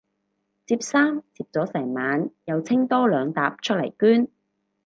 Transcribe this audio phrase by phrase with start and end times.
[0.65, 4.27] 摺衫摺咗成晚又清多兩疊出嚟捐